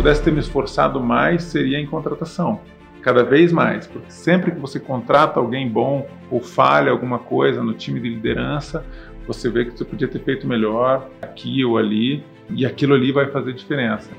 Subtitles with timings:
[0.00, 2.62] pudesse ter me esforçado mais, seria em contratação.
[3.02, 7.74] Cada vez mais, porque sempre que você contrata alguém bom ou falha alguma coisa no
[7.74, 8.82] time de liderança,
[9.26, 13.26] você vê que você podia ter feito melhor aqui ou ali, e aquilo ali vai
[13.26, 14.10] fazer diferença.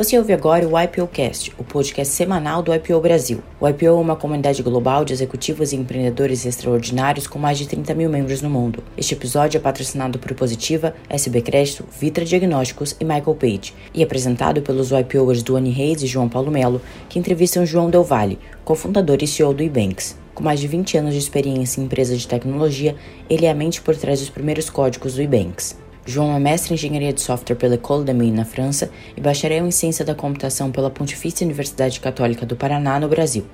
[0.00, 3.42] Você ouve agora o IPOcast, o podcast semanal do IPO Brasil.
[3.60, 7.92] O IPO é uma comunidade global de executivos e empreendedores extraordinários com mais de 30
[7.92, 8.82] mil membros no mundo.
[8.96, 14.62] Este episódio é patrocinado por Positiva, SB Crédito, Vitra Diagnósticos e Michael Page, e apresentado
[14.62, 19.26] pelos IPOers Duane Reis e João Paulo Melo, que entrevistam João Del Valle, cofundador e
[19.26, 20.16] CEO do Ebanks.
[20.34, 22.96] Com mais de 20 anos de experiência em empresas de tecnologia,
[23.28, 25.76] ele é a mente por trás dos primeiros códigos do Ebanks.
[26.06, 29.66] João é mestre em engenharia de software pela École de Mines na França e bacharel
[29.66, 33.44] em ciência da computação pela Pontifícia Universidade Católica do Paraná, no Brasil.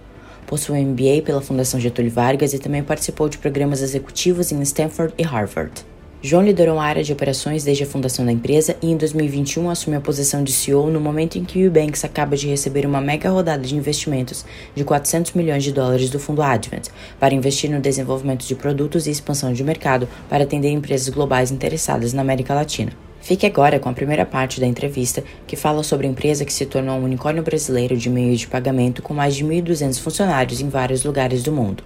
[0.47, 5.13] Possui um MBA pela Fundação Getúlio Vargas e também participou de programas executivos em Stanford
[5.19, 5.85] e Harvard.
[6.23, 9.99] João liderou a área de operações desde a fundação da empresa e em 2021 assumiu
[9.99, 13.29] a posição de CEO no momento em que o Eubanks acaba de receber uma mega
[13.29, 16.89] rodada de investimentos de 400 milhões de dólares do fundo Advent
[17.21, 22.15] para investir no desenvolvimento de produtos e expansão de mercado para atender empresas globais interessadas
[22.15, 22.93] na América Latina.
[23.21, 26.65] Fique agora com a primeira parte da entrevista, que fala sobre a empresa que se
[26.65, 31.05] tornou um unicórnio brasileiro de meio de pagamento com mais de 1.200 funcionários em vários
[31.05, 31.85] lugares do mundo.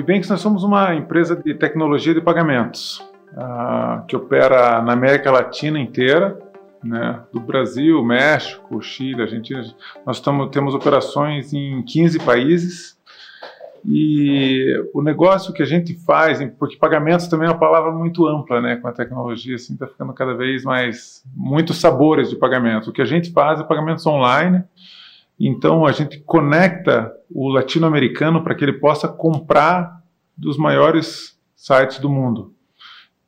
[0.00, 5.30] O Ibanks, nós somos uma empresa de tecnologia de pagamentos uh, que opera na América
[5.30, 6.40] Latina inteira,
[6.82, 9.62] né, do Brasil, México, Chile, Argentina.
[10.06, 12.98] Nós tamo, temos operações em 15 países
[13.84, 18.58] e o negócio que a gente faz, porque pagamentos também é uma palavra muito ampla,
[18.62, 18.76] né?
[18.76, 22.88] Com a tecnologia, assim, está ficando cada vez mais muitos sabores de pagamento.
[22.88, 24.64] O que a gente faz é pagamentos online
[25.40, 30.02] então a gente conecta o latino-americano para que ele possa comprar
[30.36, 32.54] dos maiores sites do mundo.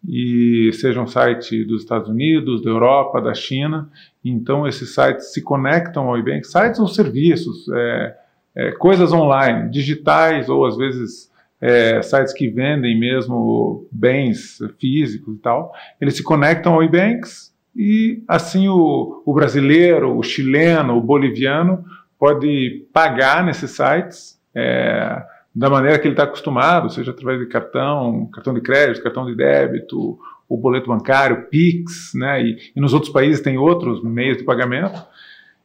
[0.06, 3.88] E seja um site dos Estados Unidos, da Europa, da China.
[4.24, 8.16] Então esses sites se conectam ao eBank, sites ou serviços, é,
[8.54, 15.38] é, coisas online, digitais ou às vezes é, sites que vendem mesmo bens físicos e
[15.38, 21.84] tal, eles se conectam ao eBanks e assim o, o brasileiro, o chileno, o boliviano
[22.22, 25.20] pode pagar nesses sites é,
[25.52, 29.34] da maneira que ele está acostumado, seja através de cartão, cartão de crédito, cartão de
[29.34, 30.16] débito,
[30.48, 32.40] o boleto bancário, Pix, né?
[32.40, 35.02] E, e, nos outros países tem outros meios de pagamento.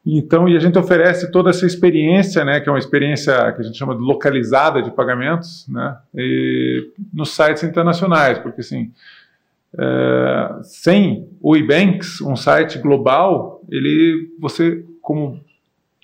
[0.03, 2.59] Então, e a gente oferece toda essa experiência, né?
[2.59, 5.96] Que é uma experiência que a gente chama de localizada de pagamentos, né?
[6.16, 8.91] E, nos sites internacionais, porque assim,
[9.78, 15.46] é, sem o eBanks, um site global, ele, você como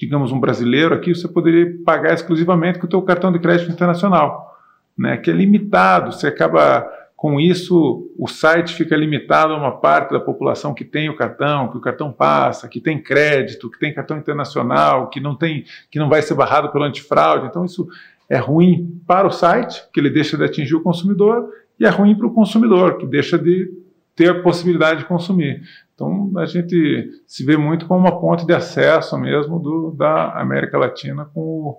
[0.06, 4.58] digamos, um brasileiro aqui, você poderia pagar exclusivamente com o teu cartão de crédito internacional,
[4.98, 6.88] né, que é limitado, você acaba
[7.24, 11.70] com isso, o site fica limitado a uma parte da população que tem o cartão,
[11.70, 15.98] que o cartão passa, que tem crédito, que tem cartão internacional, que não tem, que
[15.98, 17.46] não vai ser barrado pelo antifraude.
[17.46, 17.88] Então isso
[18.30, 21.50] é ruim para o site, que ele deixa de atingir o consumidor,
[21.80, 23.72] e é ruim para o consumidor, que deixa de
[24.16, 25.62] ter a possibilidade de consumir.
[25.94, 30.78] Então, a gente se vê muito como uma ponte de acesso mesmo do, da América
[30.78, 31.78] Latina com o,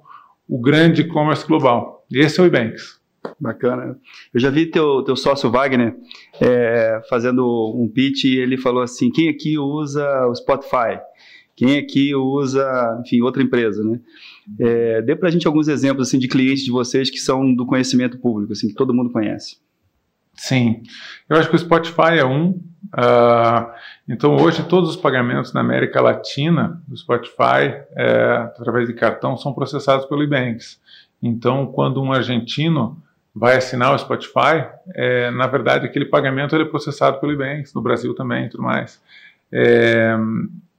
[0.49, 2.05] o grande e-commerce global.
[2.13, 3.03] Esse é o Ebanks.
[3.41, 3.99] Bacana.
[4.35, 5.97] Eu já vi teu, teu sócio Wagner
[6.41, 11.01] é, fazendo um pitch e ele falou assim: quem aqui usa o Spotify?
[11.57, 14.01] Quem aqui usa, enfim, outra empresa, né?
[14.61, 17.65] É, dê para a gente alguns exemplos assim de clientes de vocês que são do
[17.65, 19.57] conhecimento público, assim, que todo mundo conhece.
[20.35, 20.83] Sim,
[21.29, 22.61] eu acho que o Spotify é um.
[22.93, 23.73] Uh,
[24.09, 29.53] então, hoje, todos os pagamentos na América Latina do Spotify, é, através de cartão, são
[29.55, 30.79] processados pelo Ebanks.
[31.23, 33.03] Então, quando um argentino
[33.35, 38.15] vai assinar o Spotify, é, na verdade, aquele pagamento é processado pelo Ebanks, no Brasil
[38.15, 39.01] também e tudo mais.
[39.51, 40.15] É,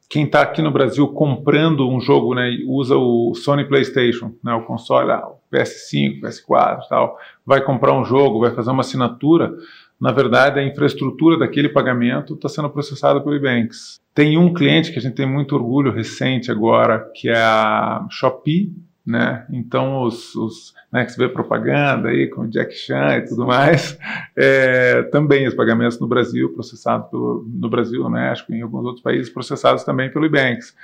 [0.09, 4.63] quem está aqui no Brasil comprando um jogo, né, usa o Sony PlayStation, né, o
[4.63, 9.53] console, ah, o PS5, PS4 tal, vai comprar um jogo, vai fazer uma assinatura,
[9.99, 13.99] na verdade a infraestrutura daquele pagamento está sendo processada pelo Ebanks.
[14.13, 18.71] Tem um cliente que a gente tem muito orgulho recente agora, que é a Shopee,
[19.05, 19.45] né?
[19.51, 23.97] Então os, os né, que se vê propaganda aí com Jack Chan e tudo mais,
[24.35, 29.31] é, também os pagamentos no Brasil processados no Brasil, no México, em alguns outros países
[29.31, 30.75] processados também pelo Ebanks.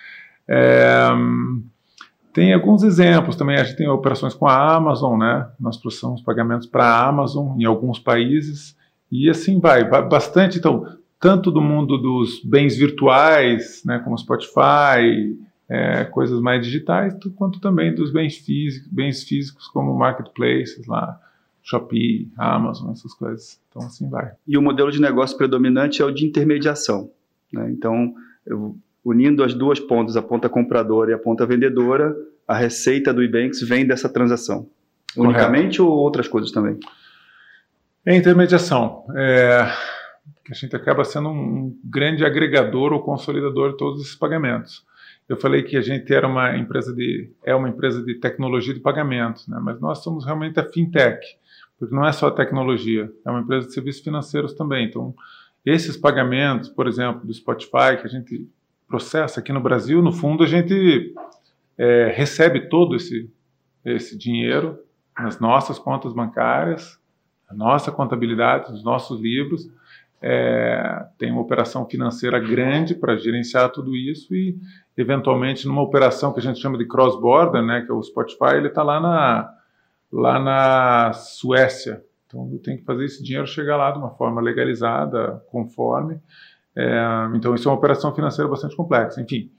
[0.47, 1.09] É,
[2.33, 5.47] tem alguns exemplos também, a gente tem operações com a Amazon, né?
[5.59, 8.77] Nós processamos pagamentos para a Amazon em alguns países
[9.11, 10.57] e assim vai bastante.
[10.57, 10.85] Então
[11.21, 15.37] tanto do mundo dos bens virtuais, né, como Spotify,
[15.71, 21.17] é, coisas mais digitais, quanto também dos bens físicos, bens físicos como marketplaces lá,
[21.63, 23.57] Shopee, Amazon, essas coisas.
[23.69, 24.33] Então assim vai.
[24.45, 27.09] E o modelo de negócio predominante é o de intermediação.
[27.53, 27.71] Né?
[27.71, 28.13] Então,
[28.45, 32.13] eu, unindo as duas pontas, a ponta compradora e a ponta vendedora,
[32.45, 34.67] a receita do Ebanks vem dessa transação.
[35.15, 35.21] Correto.
[35.21, 36.77] Unicamente ou outras coisas também?
[38.05, 39.05] É intermediação.
[39.15, 39.71] É,
[40.49, 44.83] a gente acaba sendo um grande agregador ou consolidador de todos esses pagamentos.
[45.31, 48.81] Eu falei que a gente era uma empresa de é uma empresa de tecnologia de
[48.81, 49.57] pagamentos, né?
[49.63, 51.25] mas nós somos realmente a fintech,
[51.79, 54.85] porque não é só tecnologia, é uma empresa de serviços financeiros também.
[54.85, 55.15] Então,
[55.65, 58.45] esses pagamentos, por exemplo, do Spotify que a gente
[58.89, 61.15] processa aqui no Brasil, no fundo a gente
[61.77, 63.31] é, recebe todo esse
[63.85, 64.79] esse dinheiro
[65.17, 66.99] nas nossas contas bancárias,
[67.49, 69.71] a nossa contabilidade, os nossos livros.
[70.23, 74.55] É, tem uma operação financeira grande para gerenciar tudo isso e,
[74.95, 78.67] eventualmente, numa operação que a gente chama de cross-border, né, que é o Spotify, ele
[78.67, 79.53] está lá na,
[80.11, 82.03] lá na Suécia.
[82.27, 86.19] Então, tenho que fazer esse dinheiro chegar lá de uma forma legalizada, conforme.
[86.75, 89.19] É, então, isso é uma operação financeira bastante complexa.
[89.19, 89.51] Enfim,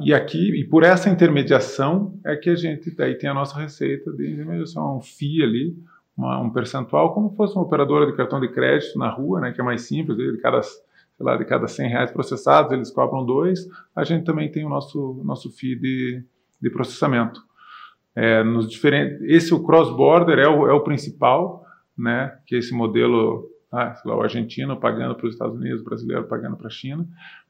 [0.00, 4.10] e aqui, e por essa intermediação, é que a gente daí tem a nossa receita
[4.12, 5.76] de intermediação, um FII ali,
[6.16, 9.60] uma, um percentual, como fosse uma operadora de cartão de crédito na rua, né, que
[9.60, 10.78] é mais simples, de cada, sei
[11.20, 15.20] lá, de cada 100 reais processados, eles cobram dois, a gente também tem o nosso,
[15.24, 16.24] nosso FII de,
[16.62, 17.42] de processamento.
[18.14, 21.64] É, nos diferentes, esse o cross-border é o, é o principal,
[21.98, 25.84] né, que é esse modelo, ah, lá, o argentino pagando para os Estados Unidos, o
[25.84, 27.06] brasileiro pagando para a China,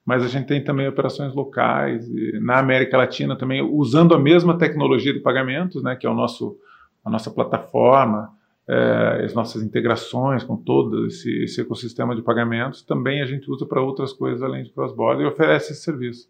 [0.07, 2.07] mas a gente tem também operações locais
[2.41, 6.59] na América Latina também usando a mesma tecnologia de pagamentos, né, que é o nosso
[7.05, 8.33] a nossa plataforma,
[8.69, 13.67] é, as nossas integrações com todo esse, esse, ecossistema de pagamentos, também a gente usa
[13.67, 16.29] para outras coisas além de cross-border e oferece esse serviço.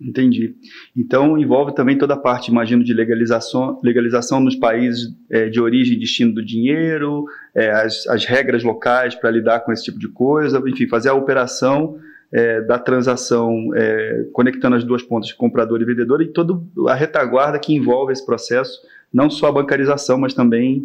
[0.00, 0.54] Entendi.
[0.96, 5.96] Então envolve também toda a parte, imagino, de legalização, legalização nos países é, de origem
[5.96, 10.08] e destino do dinheiro, é, as, as regras locais para lidar com esse tipo de
[10.08, 11.98] coisa, enfim, fazer a operação
[12.66, 13.68] da transação
[14.32, 18.80] conectando as duas pontas, comprador e vendedor, e toda a retaguarda que envolve esse processo,
[19.12, 20.84] não só a bancarização, mas também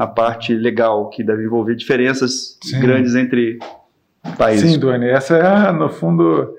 [0.00, 2.80] a parte legal, que deve envolver diferenças Sim.
[2.80, 3.58] grandes entre
[4.38, 4.72] países.
[4.72, 6.54] Sim, Duane, essa é, no fundo,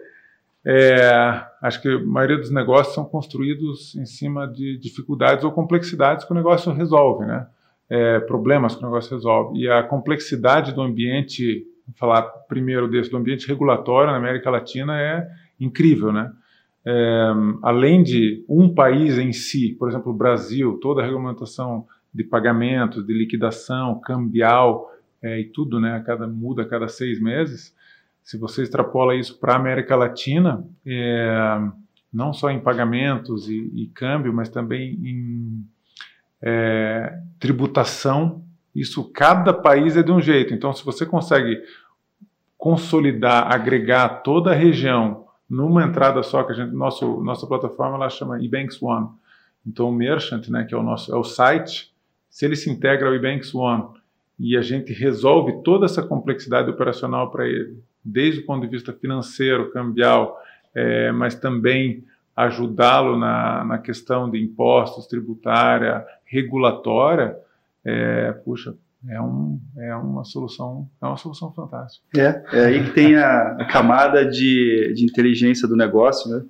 [0.63, 6.23] é, acho que a maioria dos negócios são construídos em cima de dificuldades ou complexidades
[6.23, 7.47] que o negócio resolve, né?
[7.89, 9.57] É, problemas que o negócio resolve.
[9.57, 11.65] E a complexidade do ambiente
[11.95, 15.27] falar primeiro desse do ambiente regulatório na América Latina é
[15.59, 16.31] incrível, né?
[16.85, 17.31] É,
[17.63, 23.05] além de um país em si, por exemplo, o Brasil, toda a regulamentação de pagamentos,
[23.05, 24.91] de liquidação, cambial
[25.21, 25.95] é, e tudo, né?
[25.95, 27.75] A cada muda a cada seis meses.
[28.23, 31.59] Se você extrapola isso para a América Latina, é,
[32.13, 35.65] não só em pagamentos e, e câmbio, mas também em
[36.41, 38.43] é, tributação
[38.73, 40.53] isso, cada país é de um jeito.
[40.53, 41.61] Então, se você consegue
[42.57, 48.09] consolidar, agregar toda a região numa entrada só, que a gente, nosso, nossa plataforma ela
[48.09, 49.09] chama eBanks One.
[49.65, 51.90] Então, o merchant, né, que é o nosso é o site,
[52.31, 53.83] se ele se integra ao eBanks One
[54.39, 58.93] e a gente resolve toda essa complexidade operacional para ele, desde o ponto de vista
[58.93, 60.41] financeiro, cambial,
[60.73, 62.03] é, mas também
[62.35, 67.37] ajudá-lo na, na questão de impostos, tributária, regulatória,
[67.83, 68.73] é, puxa,
[69.09, 72.05] é, um, é uma solução, é uma solução fantástica.
[72.17, 76.43] É, é aí que tem a, a camada de, de inteligência do negócio, né?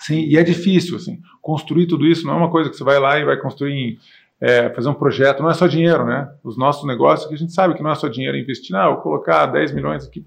[0.00, 2.98] Sim, e é difícil, assim, construir tudo isso não é uma coisa que você vai
[2.98, 3.98] lá e vai construir, em,
[4.40, 6.32] é, fazer um projeto, não é só dinheiro, né?
[6.42, 9.02] Os nossos negócios, que a gente sabe que não é só dinheiro investir, não, vou
[9.02, 10.24] colocar 10 milhões aqui,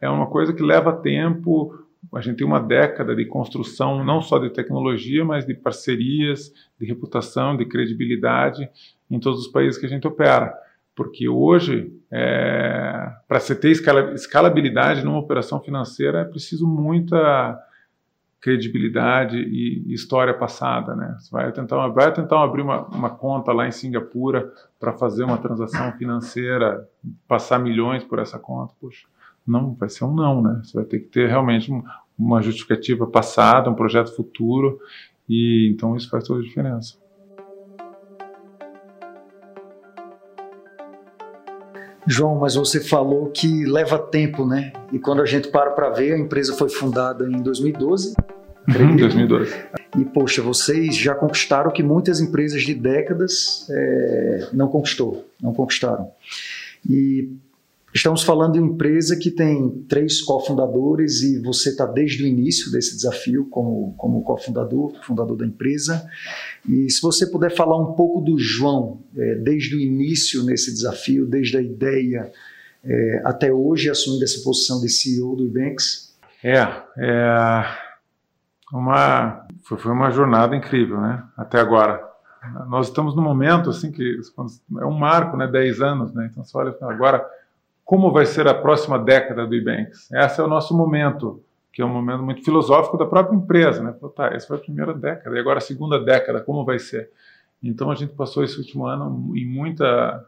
[0.00, 1.74] é uma coisa que leva tempo,
[2.14, 6.86] a gente tem uma década de construção, não só de tecnologia, mas de parcerias, de
[6.86, 8.68] reputação, de credibilidade
[9.10, 10.54] em todos os países que a gente opera.
[10.96, 17.58] Porque hoje, é, para você ter escalabilidade numa operação financeira, é preciso muita
[18.40, 21.14] credibilidade e história passada, né?
[21.18, 25.36] Você vai tentar, vai tentar abrir uma, uma conta lá em Singapura para fazer uma
[25.36, 26.88] transação financeira,
[27.28, 29.06] passar milhões por essa conta, poxa,
[29.46, 30.60] não, vai ser um não, né?
[30.64, 31.70] Você vai ter que ter realmente
[32.18, 34.78] uma justificativa passada, um projeto futuro,
[35.28, 36.98] e então isso faz toda a diferença.
[42.06, 44.72] João, mas você falou que leva tempo, né?
[44.90, 48.14] E quando a gente para para ver, a empresa foi fundada em 2012.
[48.68, 49.54] Em 2012.
[49.98, 55.52] E, poxa, vocês já conquistaram o que muitas empresas de décadas é, não conquistou, não
[55.52, 56.08] conquistaram.
[56.88, 57.28] E
[57.92, 62.70] Estamos falando de uma empresa que tem três cofundadores e você está desde o início
[62.70, 66.08] desse desafio como, como cofundador, fundador da empresa.
[66.68, 71.26] E se você puder falar um pouco do João, é, desde o início nesse desafio,
[71.26, 72.30] desde a ideia
[72.84, 76.14] é, até hoje, assumindo essa posição de CEO do Ibanks.
[76.44, 76.60] É,
[76.96, 77.89] é
[78.72, 81.24] uma, foi uma jornada incrível, né?
[81.36, 82.08] Até agora.
[82.68, 84.18] Nós estamos num momento assim que
[84.78, 85.46] é um marco, né?
[85.46, 86.28] 10 anos, né?
[86.30, 87.24] Então você olha agora
[87.84, 90.10] como vai ser a próxima década do Ibanks.
[90.12, 93.94] Esse é o nosso momento, que é um momento muito filosófico da própria empresa, né?
[94.14, 97.10] Tá, essa foi a primeira década, e agora a segunda década, como vai ser?
[97.62, 100.24] Então a gente passou esse último ano em muita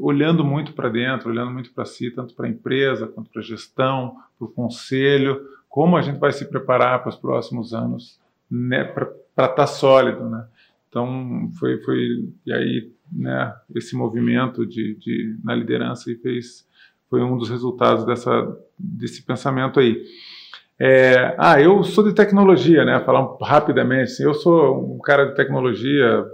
[0.00, 3.44] olhando muito para dentro, olhando muito para si, tanto para a empresa quanto para a
[3.44, 5.40] gestão, para o conselho,
[5.74, 10.30] como a gente vai se preparar para os próximos anos, né, para estar tá sólido,
[10.30, 10.46] né?
[10.88, 16.64] Então foi foi e aí né, esse movimento de, de na liderança e fez
[17.10, 20.00] foi um dos resultados dessa, desse pensamento aí.
[20.78, 23.00] É, ah, eu sou de tecnologia, né?
[23.00, 26.24] Falar rapidamente, assim, eu sou um cara de tecnologia,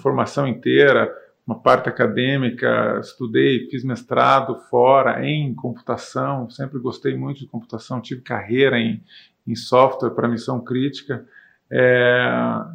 [0.00, 1.12] formação inteira,
[1.48, 8.20] uma parte acadêmica, estudei, fiz mestrado fora em computação, sempre gostei muito de computação, tive
[8.20, 9.02] carreira em,
[9.46, 11.24] em software para missão crítica.
[11.70, 12.30] É,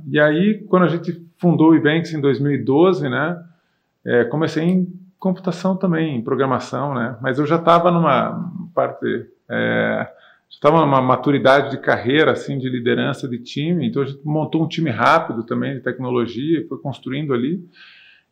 [0.07, 3.43] e aí, quando a gente fundou o Ibanks em 2012, né,
[4.03, 7.15] é, comecei em computação também, em programação, né?
[7.21, 10.07] Mas eu já estava numa parte, é,
[10.49, 13.87] estava numa maturidade de carreira, assim, de liderança de time.
[13.87, 17.63] Então a gente montou um time rápido também de tecnologia, foi construindo ali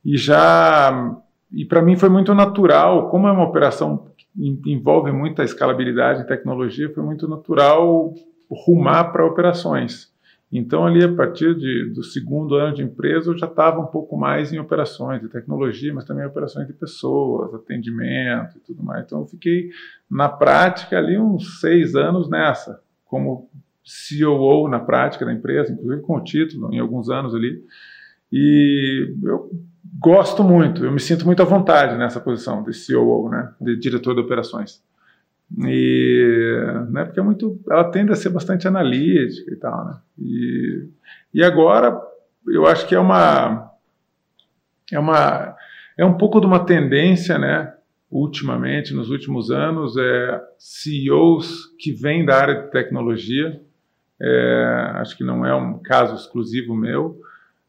[0.03, 4.25] e já e para mim foi muito natural, como é uma operação que
[4.65, 8.13] envolve muita escalabilidade em tecnologia, foi muito natural
[8.49, 10.09] rumar para operações.
[10.51, 14.17] Então, ali, a partir de, do segundo ano de empresa, eu já estava um pouco
[14.17, 19.05] mais em operações de tecnologia, mas também operações de pessoas, atendimento e tudo mais.
[19.05, 19.69] Então, eu fiquei,
[20.09, 23.49] na prática, ali uns seis anos nessa, como
[23.85, 27.63] COO na prática da empresa, inclusive com o título, em alguns anos ali.
[28.29, 29.49] E eu
[29.99, 34.15] gosto muito, eu me sinto muito à vontade nessa posição de COO, né, de diretor
[34.15, 34.81] de operações.
[35.59, 39.97] E, né, porque é muito, ela tende a ser bastante analítica e tal, né?
[40.17, 40.87] E,
[41.33, 41.99] e agora
[42.47, 43.69] eu acho que é uma
[44.91, 45.55] é uma
[45.97, 47.73] é um pouco de uma tendência, né?
[48.09, 53.61] Ultimamente, nos últimos anos, é CEOs que vêm da área de tecnologia.
[54.21, 57.19] É, acho que não é um caso exclusivo meu.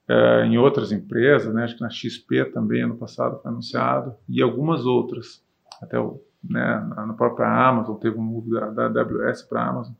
[0.08, 1.64] É, em outras empresas, né?
[1.64, 5.42] Acho que na XP também ano passado foi anunciado e algumas outras.
[5.80, 9.94] Até o né, na própria Amazon, teve um move da, da AWS para a Amazon.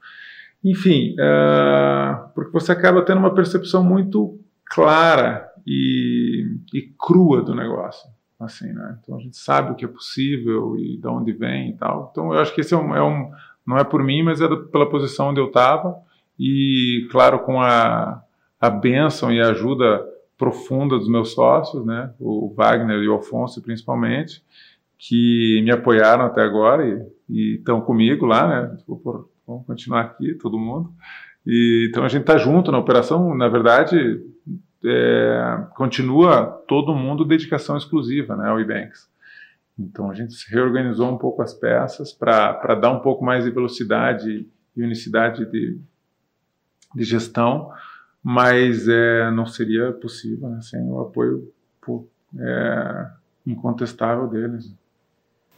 [0.65, 8.11] Enfim, uh, porque você acaba tendo uma percepção muito clara e, e, crua do negócio.
[8.39, 8.99] Assim, né?
[9.01, 12.09] Então a gente sabe o que é possível e de onde vem e tal.
[12.11, 13.31] Então eu acho que esse é um, é um
[13.65, 15.97] não é por mim, mas é pela posição onde eu estava
[16.37, 18.21] e, claro, com a,
[18.63, 22.15] a bênção e a ajuda profunda dos meus sócios, né?
[22.21, 24.41] o Wagner e o Alfonso principalmente,
[24.97, 26.87] que me apoiaram até agora
[27.29, 28.77] e estão comigo lá, né?
[28.77, 30.93] Tipo, vamos continuar aqui, todo mundo.
[31.45, 33.35] E, então a gente está junto na operação.
[33.35, 34.25] Na verdade,
[34.85, 39.11] é, continua todo mundo dedicação exclusiva né, ao Ebanks.
[39.77, 44.47] Então a gente reorganizou um pouco as peças para dar um pouco mais de velocidade
[44.77, 45.81] e unicidade de,
[46.95, 47.73] de gestão,
[48.23, 52.07] mas é, não seria possível né, sem o apoio pô,
[52.39, 53.07] é,
[53.47, 54.73] incontestável deles.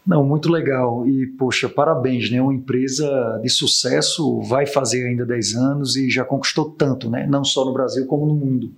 [0.06, 1.06] Não, muito legal.
[1.08, 2.40] E, poxa, parabéns, né?
[2.40, 7.26] Uma empresa de sucesso vai fazer ainda 10 anos e já conquistou tanto, né?
[7.26, 8.70] Não só no Brasil, como no mundo.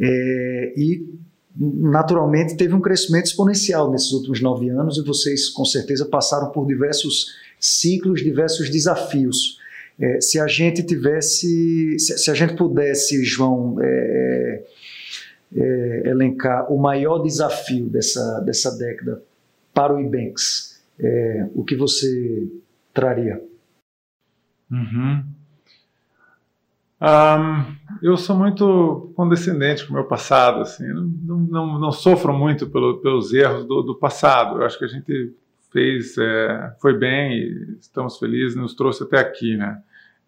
[0.00, 1.08] É, e,
[1.56, 6.66] naturalmente, teve um crescimento exponencial nesses últimos nove anos e vocês, com certeza, passaram por
[6.66, 9.57] diversos ciclos, diversos desafios.
[10.00, 14.64] É, se a gente tivesse, se, se, a gente pudesse, João, é,
[15.56, 19.22] é, elencar o maior desafio dessa, dessa década
[19.74, 22.48] para o Ibanks, é, o que você
[22.94, 23.42] traria?
[24.70, 25.24] Uhum.
[27.00, 32.68] Um, eu sou muito condescendente com o meu passado, assim, não, não, não sofro muito
[32.68, 34.58] pelo, pelos erros do, do, passado.
[34.58, 35.34] Eu acho que a gente
[35.72, 39.80] fez, é, foi bem, e estamos felizes, nos trouxe até aqui, né?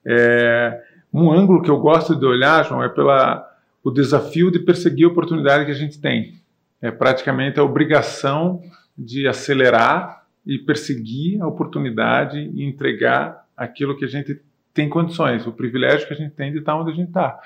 [0.06, 0.80] É,
[1.12, 3.46] um ângulo que eu gosto de olhar, João, é pela
[3.82, 6.34] o desafio de perseguir a oportunidade que a gente tem.
[6.80, 8.62] É praticamente a obrigação
[8.96, 14.40] de acelerar e perseguir a oportunidade e entregar aquilo que a gente
[14.72, 17.38] tem condições, o privilégio que a gente tem de estar onde a gente está.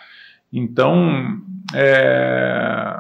[0.53, 1.41] Então,
[1.75, 2.97] é,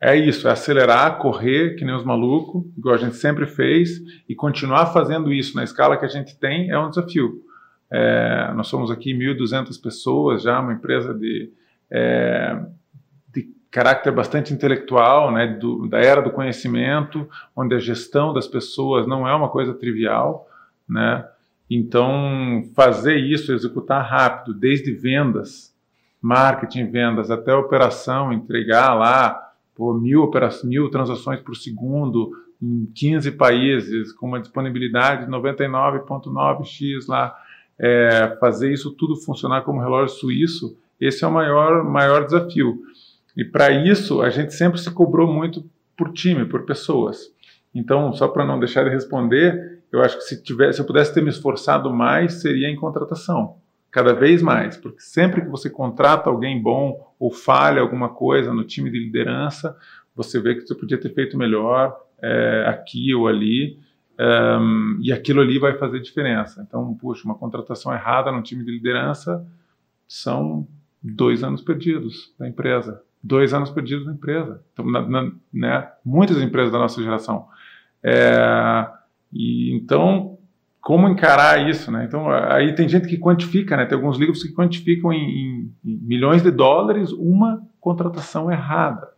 [0.00, 4.34] é isso, é acelerar, correr, que nem os malucos, igual a gente sempre fez, e
[4.34, 7.42] continuar fazendo isso na escala que a gente tem é um desafio.
[7.90, 11.52] É, nós somos aqui 1.200 pessoas já, uma empresa de,
[11.90, 12.60] é,
[13.32, 19.06] de caráter bastante intelectual, né, do, da era do conhecimento, onde a gestão das pessoas
[19.06, 20.48] não é uma coisa trivial,
[20.88, 21.26] né?
[21.68, 25.74] Então, fazer isso, executar rápido, desde vendas,
[26.22, 30.30] marketing, vendas, até operação, entregar lá por mil,
[30.64, 32.30] mil transações por segundo
[32.62, 37.36] em 15 países, com uma disponibilidade de 99,9x lá,
[37.78, 42.80] é, fazer isso tudo funcionar como relógio suíço, esse é o maior, maior desafio.
[43.36, 45.64] E para isso, a gente sempre se cobrou muito
[45.96, 47.30] por time, por pessoas.
[47.74, 51.12] Então, só para não deixar de responder, eu acho que se, tivesse, se eu pudesse
[51.12, 53.56] ter me esforçado mais, seria em contratação
[53.96, 58.62] cada vez mais, porque sempre que você contrata alguém bom ou falha alguma coisa no
[58.62, 59.74] time de liderança,
[60.14, 63.78] você vê que você podia ter feito melhor é, aqui ou ali,
[64.18, 66.64] um, e aquilo ali vai fazer diferença.
[66.66, 69.46] Então, puxa, uma contratação errada no time de liderança
[70.08, 70.66] são
[71.02, 73.02] dois anos perdidos da empresa.
[73.22, 74.62] Dois anos perdidos da empresa.
[74.72, 77.48] Então, na, na, né, muitas empresas da nossa geração.
[78.02, 78.86] É,
[79.32, 80.36] e então
[80.86, 82.04] como encarar isso, né?
[82.04, 83.86] Então, aí tem gente que quantifica, né?
[83.86, 89.08] Tem alguns livros que quantificam em, em, milhões de dólares uma contratação errada.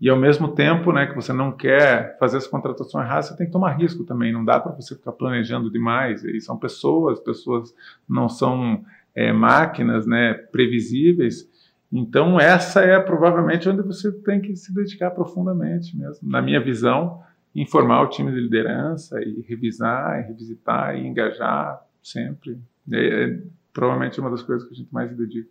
[0.00, 3.46] E ao mesmo tempo, né, que você não quer fazer essa contratação errada, você tem
[3.46, 4.32] que tomar risco também.
[4.32, 6.22] Não dá para você ficar planejando demais.
[6.22, 7.74] E são pessoas, pessoas
[8.08, 11.48] não são é, máquinas, né, previsíveis.
[11.90, 17.22] Então, essa é provavelmente onde você tem que se dedicar profundamente mesmo, na minha visão
[17.54, 22.58] informar o time de liderança e revisar, e revisitar e engajar sempre.
[22.92, 25.48] É, é provavelmente uma das coisas que a gente mais se dedica.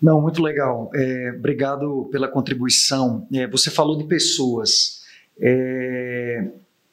[0.00, 0.90] Não, muito legal.
[0.94, 3.26] É, obrigado pela contribuição.
[3.32, 5.02] É, você falou de pessoas.
[5.40, 6.50] É,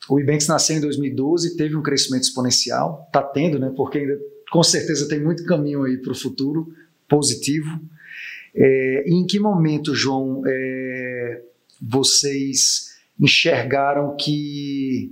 [0.09, 3.71] o Ibanks nasceu em 2012, teve um crescimento exponencial, está tendo, né?
[3.75, 4.19] Porque ainda,
[4.51, 6.73] com certeza tem muito caminho aí para o futuro
[7.07, 7.79] positivo.
[8.55, 11.41] É, em que momento, João, é,
[11.81, 15.11] vocês enxergaram que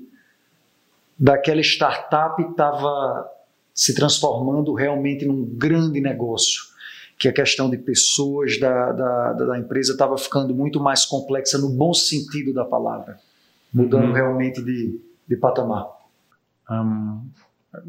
[1.17, 3.29] daquela startup estava
[3.73, 6.63] se transformando realmente num grande negócio,
[7.19, 11.69] que a questão de pessoas da, da, da empresa estava ficando muito mais complexa no
[11.69, 13.17] bom sentido da palavra,
[13.73, 14.13] mudando uhum.
[14.13, 15.85] realmente de, de patamar.
[16.71, 17.27] Um,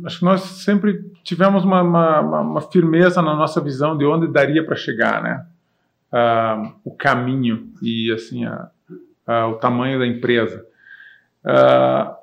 [0.04, 4.66] acho que nós sempre tivemos uma, uma, uma, firmeza na nossa visão de onde daria
[4.66, 5.46] para chegar, né?
[6.12, 8.68] Uh, o caminho e assim a,
[9.28, 10.66] uh, o tamanho da empresa.
[11.44, 12.19] Uh,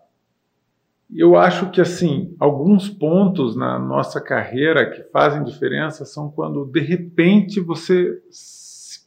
[1.16, 6.82] eu acho que assim alguns pontos na nossa carreira que fazem diferença são quando de
[6.82, 8.20] repente você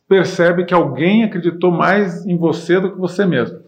[0.08, 3.60] percebe que alguém acreditou mais em você do que você mesmo,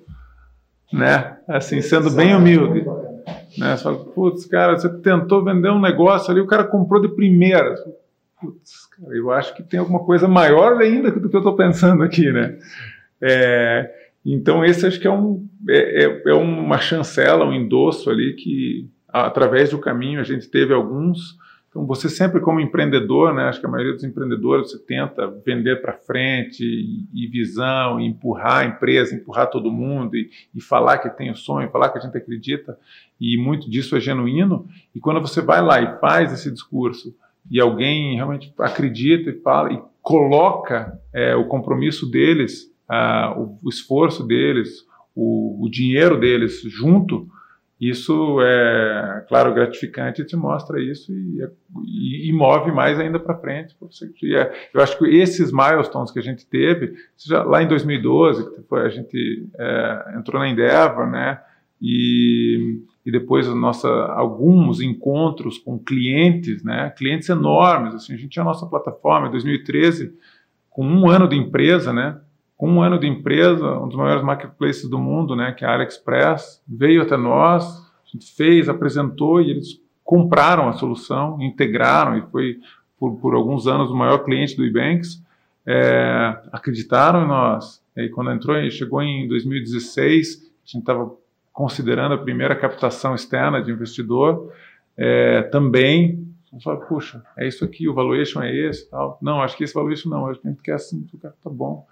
[0.93, 1.39] né?
[1.47, 2.85] Assim sendo bem humilde,
[3.59, 3.77] né?
[3.77, 7.75] Você fala, putz, cara, você tentou vender um negócio ali, o cara comprou de primeira.
[8.41, 12.03] Putz, cara, eu acho que tem alguma coisa maior ainda do que eu estou pensando
[12.03, 12.59] aqui, né?
[13.21, 18.35] É, então, esse acho que é, um, é, é, é uma chancela, um endosso ali
[18.35, 21.37] que, através do caminho, a gente teve alguns.
[21.69, 25.81] Então, você sempre, como empreendedor, né, acho que a maioria dos empreendedores, você tenta vender
[25.83, 30.99] para frente, e, e, visão, e empurrar a empresa, empurrar todo mundo, e, e falar
[30.99, 32.79] que tem o sonho, falar que a gente acredita,
[33.21, 34.69] e muito disso é genuíno.
[34.95, 37.15] E quando você vai lá e faz esse discurso,
[37.51, 42.72] e alguém realmente acredita e fala, e coloca é, o compromisso deles
[43.37, 47.29] o, o, esforço deles, o, o, dinheiro deles junto,
[47.81, 51.43] isso é, claro, gratificante te mostra isso e,
[51.85, 53.75] e, e move mais ainda para frente.
[54.37, 58.63] É, eu acho que esses milestones que a gente teve, já, lá em 2012, que
[58.69, 61.41] foi, a gente é, entrou na Endeavor, né,
[61.81, 68.45] e, e depois nossa, alguns encontros com clientes, né, clientes enormes, assim, a gente tinha
[68.45, 70.15] a nossa plataforma em 2013,
[70.71, 72.21] com um ano de empresa, né,
[72.63, 75.75] com um ano de empresa, um dos maiores marketplaces do mundo, né, que é a
[75.75, 82.23] AliExpress, veio até nós, a gente fez, apresentou e eles compraram a solução, integraram e
[82.31, 82.61] foi
[82.97, 85.21] por, por alguns anos o maior cliente do Ebanks,
[85.67, 87.83] é, acreditaram em nós.
[87.97, 91.13] E quando entrou, chegou em 2016, a gente estava
[91.53, 94.53] considerando a primeira captação externa de investidor,
[94.97, 99.19] é, também gente fala, puxa, é isso aqui, o valuation é esse, tal.
[99.23, 101.87] Não, acho que esse valuation não, a gente quer assim, tá bom.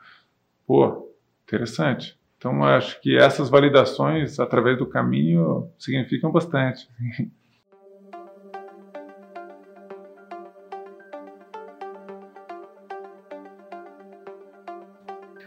[0.71, 1.11] Pô,
[1.43, 2.17] interessante.
[2.39, 6.89] Então, acho que essas validações, através do caminho, significam bastante.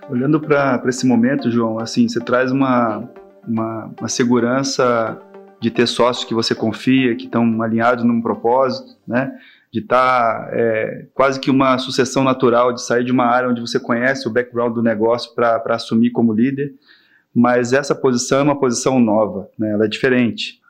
[0.10, 3.10] Olhando para esse momento, João, assim, você traz uma,
[3.48, 5.18] uma, uma segurança
[5.62, 9.40] de ter sócios que você confia, que estão alinhados num propósito, né?
[9.74, 13.60] De estar tá, é, quase que uma sucessão natural de sair de uma área onde
[13.60, 16.76] você conhece o background do negócio para assumir como líder,
[17.34, 19.72] mas essa posição é uma posição nova, né?
[19.72, 20.62] ela é diferente.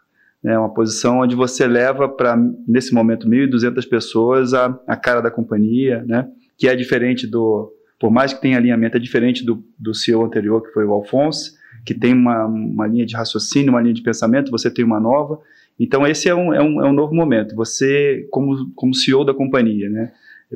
[0.42, 5.30] É uma posição onde você leva para, nesse momento, 1.200 pessoas a, a cara da
[5.30, 6.30] companhia, né?
[6.58, 10.64] que é diferente do, por mais que tenha alinhamento, é diferente do, do CEO anterior,
[10.64, 14.50] que foi o Alphonse, que tem uma, uma linha de raciocínio, uma linha de pensamento,
[14.50, 15.42] você tem uma nova,
[15.80, 17.56] então, esse é um, é um, é um novo momento.
[17.56, 20.12] Você, como, como CEO da companhia, né,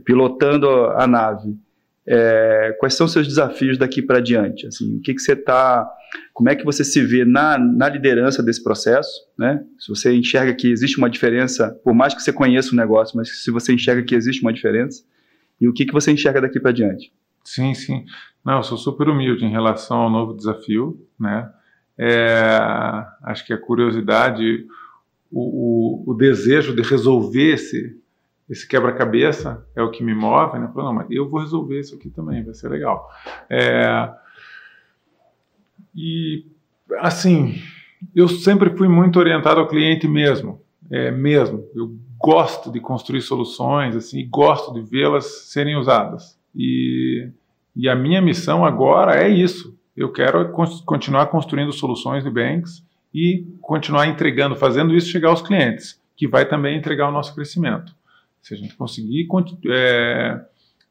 [0.06, 1.58] pilotando a nave,
[2.06, 4.66] é, quais são os seus desafios daqui para diante?
[4.68, 5.90] Assim, o que, que você está.
[6.34, 9.10] Como é que você se vê na, na liderança desse processo?
[9.38, 9.62] Né?
[9.78, 13.44] Se você enxerga que existe uma diferença, por mais que você conheça o negócio, mas
[13.44, 15.04] se você enxerga que existe uma diferença,
[15.60, 17.12] e o que, que você enxerga daqui para diante?
[17.44, 18.06] Sim, sim.
[18.46, 21.06] Não, eu sou super humilde em relação ao novo desafio.
[21.20, 21.50] Né?
[21.98, 22.60] É,
[23.24, 24.66] acho que a curiosidade
[25.32, 28.00] o, o, o desejo de resolver esse,
[28.50, 30.70] esse quebra-cabeça é o que me move, né?
[30.74, 33.10] Falei, não, mas eu vou resolver isso aqui também, vai ser legal.
[33.50, 34.10] É,
[35.96, 36.46] e,
[37.00, 37.56] assim,
[38.16, 40.62] eu sempre fui muito orientado ao cliente mesmo,
[40.92, 41.66] é, mesmo.
[41.76, 46.38] Eu gosto de construir soluções, assim, gosto de vê-las serem usadas.
[46.56, 47.30] E,
[47.76, 49.78] e a minha missão agora é isso.
[49.96, 50.52] Eu quero
[50.86, 56.48] continuar construindo soluções de banks e continuar entregando, fazendo isso chegar aos clientes, que vai
[56.48, 57.96] também entregar o nosso crescimento.
[58.42, 59.28] Se a gente conseguir
[59.70, 60.42] é,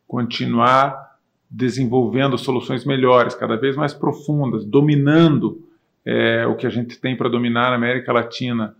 [0.06, 1.16] continuar
[1.50, 5.62] desenvolvendo soluções melhores, cada vez mais profundas, dominando
[6.04, 8.74] é, o que a gente tem para dominar na América Latina,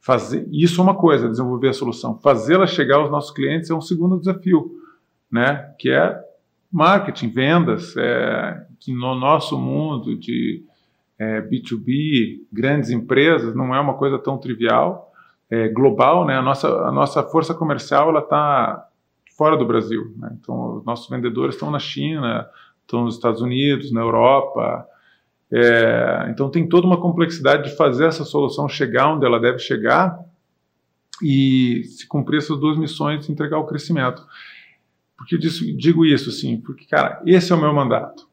[0.00, 2.18] fazer isso é uma coisa, desenvolver a solução.
[2.18, 4.70] Fazê-la chegar aos nossos clientes é um segundo desafio,
[5.30, 5.74] né?
[5.78, 6.18] Que é
[6.72, 10.64] marketing, vendas, é, que no nosso mundo de
[11.20, 15.12] é, B2B, grandes empresas, não é uma coisa tão trivial,
[15.50, 16.34] é, global, né?
[16.34, 18.88] A nossa, a nossa força comercial ela está
[19.36, 20.34] fora do Brasil, né?
[20.40, 22.48] Então, os nossos vendedores estão na China,
[22.80, 24.86] estão nos Estados Unidos, na Europa.
[25.52, 30.18] É, então, tem toda uma complexidade de fazer essa solução chegar onde ela deve chegar
[31.22, 34.26] e se cumprir essas duas missões entregar o crescimento.
[35.18, 36.58] Por que eu digo isso, assim?
[36.62, 38.26] Porque, cara, esse é o meu mandato.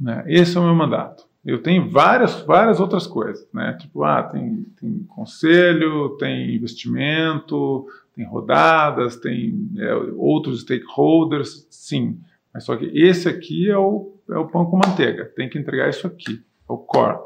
[0.00, 0.24] Né?
[0.26, 1.28] Esse é o meu mandato.
[1.44, 3.74] Eu tenho várias, várias outras coisas, né?
[3.80, 12.18] Tipo, ah, tem, tem conselho, tem investimento, tem rodadas, tem é, outros stakeholders, sim.
[12.52, 15.24] Mas só que esse aqui é o, é o pão com manteiga.
[15.24, 17.18] Tem que entregar isso aqui, é o core.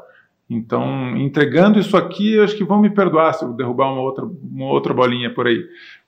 [0.49, 4.23] Então, entregando isso aqui, eu acho que vão me perdoar se eu derrubar uma outra,
[4.25, 5.61] uma outra bolinha por aí.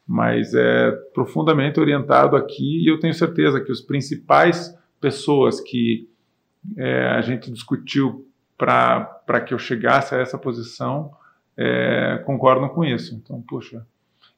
[0.07, 6.07] Mas é profundamente orientado aqui e eu tenho certeza que os principais pessoas que
[6.75, 8.27] é, a gente discutiu
[8.57, 11.11] para que eu chegasse a essa posição
[11.57, 13.15] é, concordam com isso.
[13.15, 13.85] Então, puxa.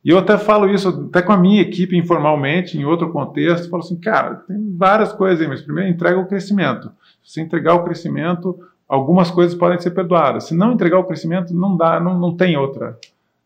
[0.03, 3.83] E eu até falo isso até com a minha equipe informalmente, em outro contexto, falo
[3.83, 6.89] assim, cara, tem várias coisas aí, mas primeiro entrega o crescimento.
[7.21, 10.45] Se entregar o crescimento, algumas coisas podem ser perdoadas.
[10.45, 12.97] Se não entregar o crescimento, não dá, não, não tem outra.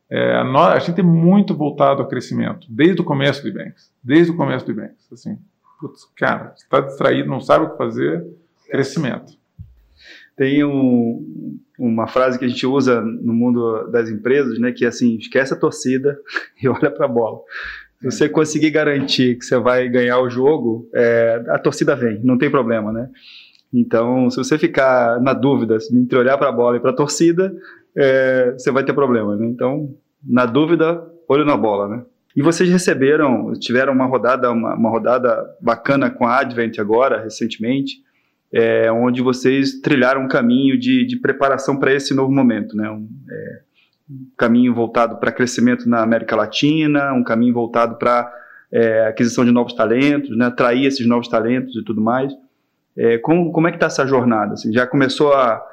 [0.10, 3.91] É, a, gente é muito voltado ao crescimento, desde o começo do Banks.
[4.04, 5.12] Desde o começo do Banks.
[5.12, 5.39] Assim,
[5.80, 8.24] putz, cara, está distraído, não sabe o que fazer,
[8.73, 9.33] crescimento.
[10.36, 14.88] Tem um, uma frase que a gente usa no mundo das empresas, né, que é
[14.88, 16.17] assim, esquece a torcida
[16.59, 17.38] e olha para a bola.
[18.01, 22.38] Se você conseguir garantir que você vai ganhar o jogo, é, a torcida vem, não
[22.38, 23.09] tem problema, né?
[23.71, 27.55] Então, se você ficar na dúvida entre olhar para a bola e para a torcida,
[27.95, 29.45] é, você vai ter problema, né?
[29.45, 32.03] Então, na dúvida, olho na bola, né?
[32.36, 38.03] E vocês receberam, tiveram uma rodada, uma, uma rodada bacana com a Advent agora, recentemente
[38.53, 42.89] é, onde vocês trilharam um caminho de, de preparação para esse novo momento, né?
[42.89, 43.59] Um, é,
[44.09, 48.31] um caminho voltado para crescimento na América Latina, um caminho voltado para
[48.71, 50.45] é, aquisição de novos talentos, né?
[50.45, 52.31] atrair esses novos talentos e tudo mais.
[52.95, 54.53] É, como, como é que está essa jornada?
[54.53, 55.65] Assim, já começou a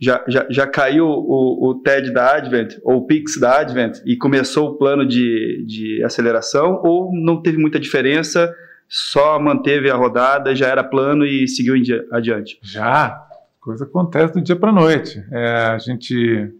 [0.00, 4.16] já, já, já caiu o, o TED da Advent, ou o PIX da Advent, e
[4.16, 8.52] começou o plano de, de aceleração, ou não teve muita diferença
[8.88, 11.74] só manteve a rodada, já era plano e seguiu
[12.12, 12.58] adiante?
[12.62, 13.26] Já,
[13.60, 15.24] coisa acontece do dia para noite.
[15.30, 16.52] É, a gente,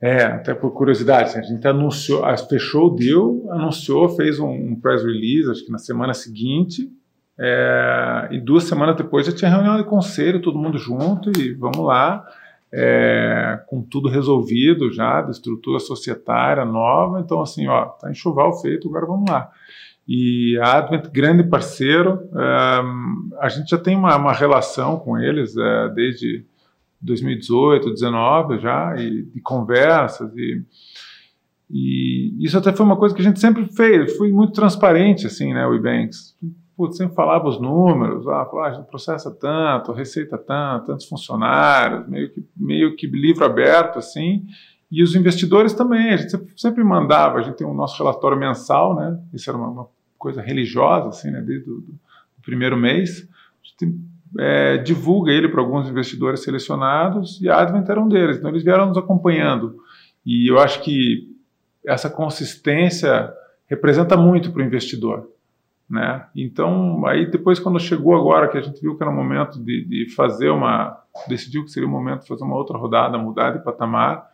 [0.00, 5.02] é, até por curiosidade, a gente anunciou, fechou o deal, anunciou, fez um, um press
[5.02, 6.90] release, acho que na semana seguinte,
[7.38, 11.84] é, e duas semanas depois já tinha reunião de conselho, todo mundo junto e vamos
[11.84, 12.24] lá,
[12.72, 17.20] é, com tudo resolvido já, da estrutura societária nova.
[17.20, 19.50] Então, assim, ó, tá enxoval feito, agora vamos lá.
[20.06, 25.56] E a Advent, grande parceiro, um, a gente já tem uma, uma relação com eles
[25.56, 26.44] uh, desde
[27.00, 30.62] 2018, 2019 já, e de conversas, e,
[31.70, 35.52] e isso até foi uma coisa que a gente sempre fez, foi muito transparente, assim,
[35.52, 36.36] né, o Ebanks.
[36.76, 42.08] Putz, sempre falava os números, ah, ah, a gente processa tanto, receita tanto, tantos funcionários,
[42.08, 44.44] meio que, meio que livro aberto, assim,
[44.90, 48.94] e os investidores também, a gente sempre mandava, a gente tem o nosso relatório mensal,
[48.94, 49.18] né?
[49.32, 51.40] Isso era uma, uma coisa religiosa, assim, né?
[51.40, 51.82] Desde o
[52.42, 53.28] primeiro mês.
[53.62, 53.98] A gente
[54.38, 58.36] é, divulga ele para alguns investidores selecionados e a Advent era um deles.
[58.36, 59.76] Então eles vieram nos acompanhando.
[60.24, 61.30] E eu acho que
[61.86, 63.32] essa consistência
[63.66, 65.28] representa muito para o investidor.
[65.88, 66.26] Né?
[66.34, 69.84] Então, aí depois quando chegou agora, que a gente viu que era o momento de,
[69.84, 73.62] de fazer uma, decidiu que seria o momento de fazer uma outra rodada, mudar de
[73.62, 74.26] patamar,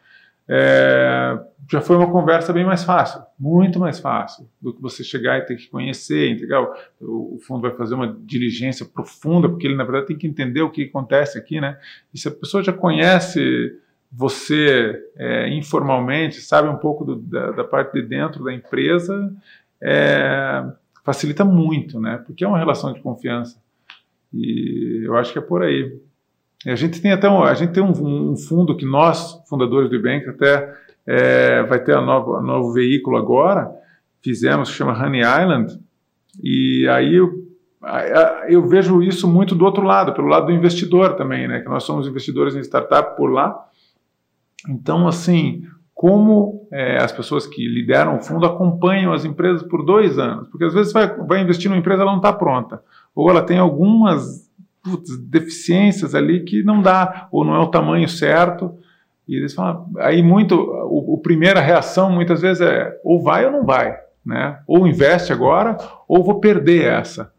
[0.53, 1.39] é,
[1.71, 5.43] já foi uma conversa bem mais fácil, muito mais fácil do que você chegar e
[5.43, 6.61] ter que conhecer, entregar.
[7.01, 10.63] O, o, fundo vai fazer uma diligência profunda, porque ele, na verdade, tem que entender
[10.63, 11.79] o que acontece aqui, né?
[12.13, 13.79] E se a pessoa já conhece
[14.11, 19.33] você é, informalmente, sabe um pouco do, da, da, parte de dentro da empresa,
[19.81, 20.65] é,
[21.05, 22.21] facilita muito, né?
[22.27, 23.63] Porque é uma relação de confiança.
[24.35, 25.97] E eu acho que é por aí.
[26.66, 29.96] A gente tem até um, a gente tem um, um fundo que nós, fundadores do
[29.96, 30.75] Ibank, até
[31.07, 33.70] é, vai ter nova, a novo veículo agora,
[34.23, 35.81] fizemos, que chama Honey Island,
[36.42, 37.31] e aí eu,
[38.49, 41.85] eu vejo isso muito do outro lado, pelo lado do investidor também, né, que nós
[41.85, 43.66] somos investidores em startup por lá.
[44.68, 45.62] Então, assim,
[45.94, 50.64] como é, as pessoas que lideram o fundo acompanham as empresas por dois anos, porque
[50.64, 52.83] às vezes vai, vai investir numa empresa ela não está pronta,
[53.14, 54.50] ou ela tem algumas
[54.83, 58.75] putz, deficiências ali que não dá, ou não é o tamanho certo.
[59.29, 63.53] E eles falam, aí muito, o, o primeira reação muitas vezes é ou vai ou
[63.53, 64.59] não vai, né?
[64.66, 65.77] Ou investe agora,
[66.09, 67.33] ou vou perder essa.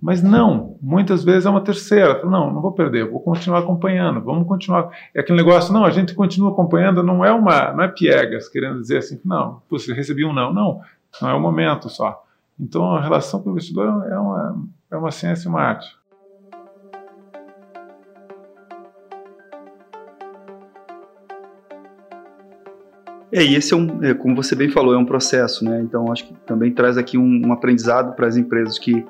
[0.00, 2.24] Mas não, muitas vezes é uma terceira.
[2.24, 4.90] Não, não vou perder, vou continuar acompanhando, vamos continuar.
[5.14, 8.80] É aquele negócio, não, a gente continua acompanhando, não é uma, não é piegas, querendo
[8.80, 10.52] dizer assim, não, você recebi um não.
[10.52, 10.80] Não,
[11.20, 12.20] não é o momento só.
[12.58, 16.01] Então a relação com o investidor é uma, é uma ciência e uma arte.
[23.32, 25.80] É, e esse é um, é, como você bem falou, é um processo, né?
[25.80, 29.04] Então acho que também traz aqui um, um aprendizado para as empresas que,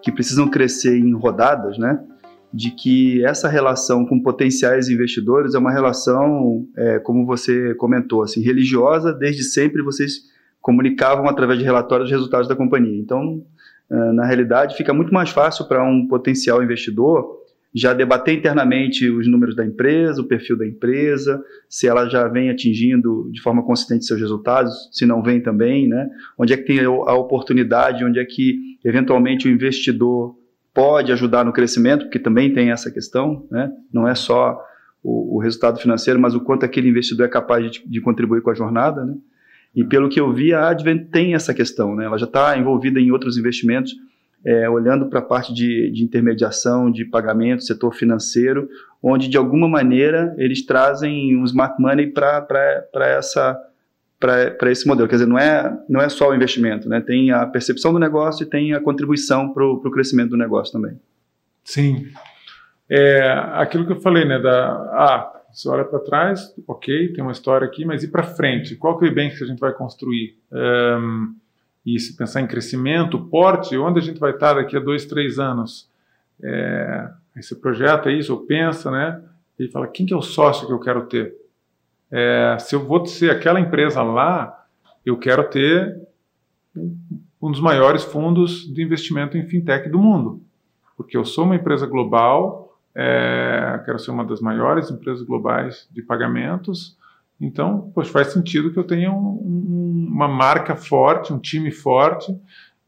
[0.00, 2.02] que precisam crescer em rodadas, né?
[2.50, 8.40] De que essa relação com potenciais investidores é uma relação, é, como você comentou, assim,
[8.40, 9.12] religiosa.
[9.12, 10.22] Desde sempre vocês
[10.62, 12.98] comunicavam através de relatórios os resultados da companhia.
[12.98, 13.44] Então,
[13.90, 19.28] é, na realidade, fica muito mais fácil para um potencial investidor já debater internamente os
[19.28, 24.06] números da empresa, o perfil da empresa, se ela já vem atingindo de forma consistente
[24.06, 26.08] seus resultados, se não vem também, né?
[26.38, 30.34] Onde é que tem a oportunidade, onde é que eventualmente o investidor
[30.72, 33.70] pode ajudar no crescimento, porque também tem essa questão, né?
[33.92, 34.58] Não é só
[35.02, 38.50] o, o resultado financeiro, mas o quanto aquele investidor é capaz de, de contribuir com
[38.50, 39.14] a jornada, né?
[39.74, 42.06] E pelo que eu vi, a Advent tem essa questão, né?
[42.06, 43.94] Ela já está envolvida em outros investimentos
[44.46, 48.68] é, olhando para a parte de, de, intermediação, de pagamento, setor financeiro,
[49.02, 53.60] onde de alguma maneira eles trazem um smart money para essa
[54.18, 55.08] para esse modelo.
[55.08, 57.00] Quer dizer, não é, não é só o investimento, né?
[57.00, 60.98] tem a percepção do negócio e tem a contribuição para o crescimento do negócio também.
[61.62, 62.06] Sim.
[62.88, 64.38] É, aquilo que eu falei, né?
[64.38, 68.76] Da, ah, você olha para trás, ok, tem uma história aqui, mas e para frente?
[68.76, 70.38] Qual que é o bem que a gente vai construir?
[70.52, 71.34] Um,
[71.86, 75.38] e se pensar em crescimento, porte, onde a gente vai estar daqui a dois, três
[75.38, 75.88] anos?
[76.42, 79.22] É, aí você projeta isso, ou pensa, né?
[79.56, 81.34] E fala, quem que é o sócio que eu quero ter?
[82.10, 84.66] É, se eu vou ser aquela empresa lá,
[85.04, 85.96] eu quero ter
[87.40, 90.42] um dos maiores fundos de investimento em fintech do mundo,
[90.96, 96.02] porque eu sou uma empresa global, é, quero ser uma das maiores empresas globais de
[96.02, 96.96] pagamentos,
[97.40, 102.34] então, faz sentido que eu tenha um, um, uma marca forte, um time forte,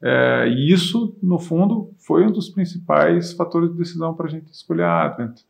[0.01, 4.53] é, e isso, no fundo, foi um dos principais fatores de decisão para a gente
[4.53, 5.41] escolher a Advent.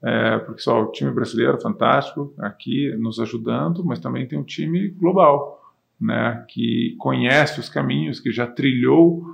[0.00, 4.90] É, porque só o time brasileiro fantástico aqui nos ajudando, mas também tem um time
[4.90, 5.60] global,
[6.00, 9.24] né, que conhece os caminhos, que já trilhou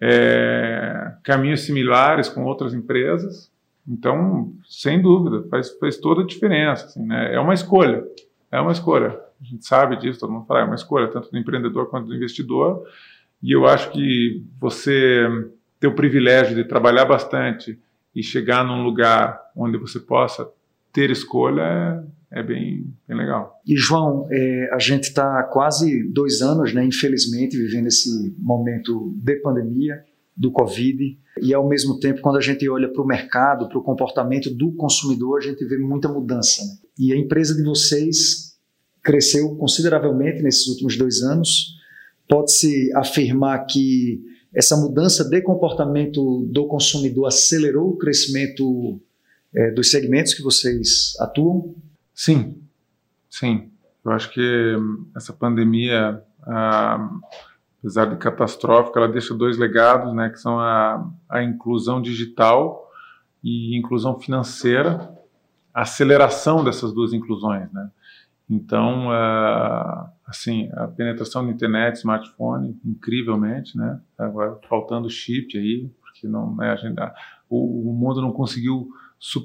[0.00, 3.52] é, caminhos similares com outras empresas.
[3.86, 6.86] Então, sem dúvida, faz, faz toda a diferença.
[6.86, 7.34] Assim, né?
[7.34, 8.04] É uma escolha.
[8.50, 9.18] É uma escolha.
[9.40, 12.14] A gente sabe disso, todo mundo fala, é uma escolha, tanto do empreendedor quanto do
[12.14, 12.84] investidor.
[13.42, 15.26] E eu acho que você
[15.78, 17.78] ter o privilégio de trabalhar bastante
[18.14, 20.46] e chegar num lugar onde você possa
[20.92, 23.60] ter escolha é bem, bem legal.
[23.66, 29.36] E João, é, a gente está quase dois anos, né, infelizmente, vivendo esse momento de
[29.36, 30.04] pandemia,
[30.36, 33.82] do Covid, e ao mesmo tempo, quando a gente olha para o mercado, para o
[33.82, 36.62] comportamento do consumidor, a gente vê muita mudança.
[36.62, 36.70] Né?
[37.00, 38.58] E a empresa de vocês
[39.02, 41.78] cresceu consideravelmente nesses últimos dois anos.
[42.28, 44.22] Pode-se afirmar que
[44.54, 49.00] essa mudança de comportamento do consumidor acelerou o crescimento
[49.54, 51.74] é, dos segmentos que vocês atuam?
[52.14, 52.56] Sim,
[53.30, 53.70] sim.
[54.04, 54.76] Eu acho que
[55.16, 57.10] essa pandemia, ah,
[57.78, 62.90] apesar de catastrófica, ela deixa dois legados, né, que são a, a inclusão digital
[63.42, 65.18] e inclusão financeira,
[65.72, 67.90] a aceleração dessas duas inclusões, né.
[68.48, 74.00] Então, ah, assim, a penetração da internet, smartphone, incrivelmente, né.
[74.18, 77.00] Agora faltando chip aí, porque não, né, a gente,
[77.48, 78.88] o, o mundo não conseguiu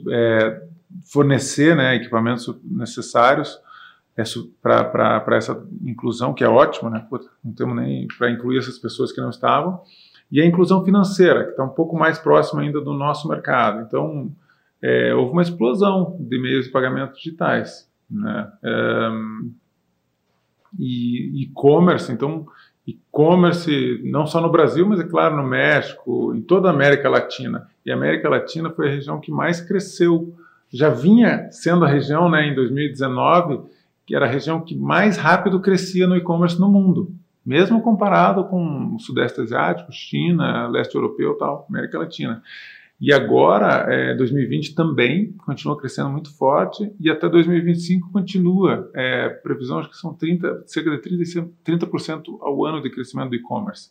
[0.10, 0.64] é,
[1.12, 3.60] fornecer né, equipamentos necessários
[4.18, 4.24] é,
[4.62, 7.06] para essa inclusão, que é ótimo, né?
[7.44, 9.82] Não temos nem para incluir essas pessoas que não estavam.
[10.32, 13.82] E a inclusão financeira, que está um pouco mais próxima ainda do nosso mercado.
[13.82, 14.32] Então,
[14.82, 17.90] é, houve uma explosão de meios de pagamento digitais.
[18.10, 18.52] Né?
[20.78, 22.46] E e-commerce, então,
[22.86, 27.68] e-commerce não só no Brasil, mas é claro no México, em toda a América Latina.
[27.86, 30.36] E a América Latina foi a região que mais cresceu.
[30.72, 33.62] Já vinha sendo a região, né, em 2019,
[34.06, 37.12] que era a região que mais rápido crescia no e-commerce no mundo,
[37.44, 42.44] mesmo comparado com o Sudeste Asiático, China, Leste Europeu, tal, América Latina.
[43.00, 48.90] E agora, é, 2020 também continua crescendo muito forte e até 2025 continua.
[48.96, 51.90] É, previsão acho que são 30, cerca de 30%, 30
[52.40, 53.90] ao ano de crescimento do e-commerce.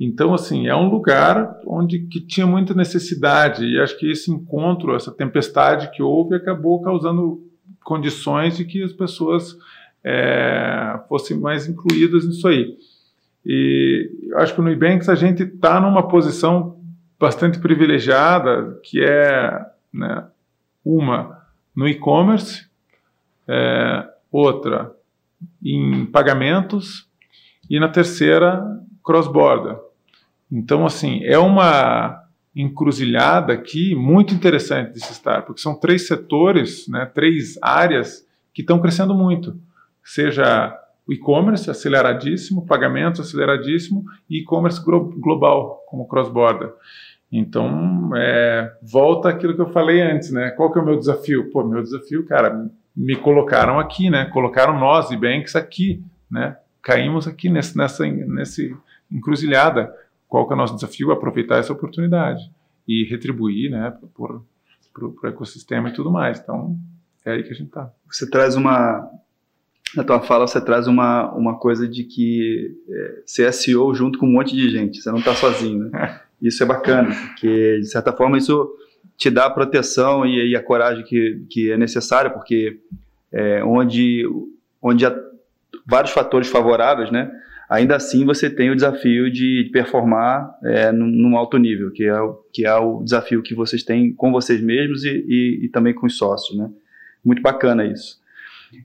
[0.00, 4.94] Então, assim, é um lugar onde que tinha muita necessidade e acho que esse encontro,
[4.94, 7.44] essa tempestade que houve, acabou causando
[7.84, 9.56] condições de que as pessoas
[10.04, 12.76] é, fossem mais incluídas nisso aí.
[13.44, 16.77] E acho que no Nubanks a gente está numa posição
[17.18, 20.26] bastante privilegiada, que é né,
[20.84, 22.66] uma no e-commerce,
[23.46, 24.94] é, outra
[25.62, 27.08] em pagamentos
[27.68, 28.62] e na terceira
[29.02, 29.76] cross-border.
[30.50, 36.88] Então, assim, é uma encruzilhada aqui muito interessante de se estar, porque são três setores,
[36.88, 39.56] né, três áreas que estão crescendo muito,
[40.02, 40.76] seja
[41.06, 46.72] o e-commerce aceleradíssimo, pagamentos aceleradíssimo e e-commerce global, como cross-border.
[47.30, 50.50] Então, é, volta aquilo que eu falei antes, né?
[50.50, 51.50] Qual que é o meu desafio?
[51.50, 54.24] Pô, meu desafio, cara, me colocaram aqui, né?
[54.26, 56.56] Colocaram nós e banks aqui, né?
[56.82, 58.74] Caímos aqui nesse, nessa nesse
[59.12, 59.94] encruzilhada.
[60.26, 61.12] Qual que é o nosso desafio?
[61.12, 62.50] Aproveitar essa oportunidade
[62.86, 63.94] e retribuir, né?
[64.14, 64.42] Por,
[64.92, 66.40] para o ecossistema e tudo mais.
[66.40, 66.78] Então,
[67.24, 67.90] é aí que a gente está.
[68.10, 69.06] Você traz uma,
[69.94, 74.18] na tua fala você traz uma, uma coisa de que é, ser é SEO junto
[74.18, 76.20] com um monte de gente, você não está sozinho, né?
[76.40, 78.70] Isso é bacana, porque de certa forma isso
[79.16, 82.78] te dá a proteção e, e a coragem que, que é necessária, porque
[83.32, 84.24] é, onde,
[84.80, 85.14] onde há
[85.86, 87.30] vários fatores favoráveis, né,
[87.68, 92.20] ainda assim você tem o desafio de performar é, num, num, alto nível, que é,
[92.20, 95.92] o, que é o desafio que vocês têm com vocês mesmos e, e, e também
[95.92, 96.56] com os sócios.
[96.56, 96.70] Né?
[97.24, 98.18] Muito bacana isso.